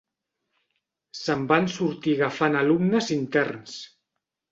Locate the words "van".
1.51-1.69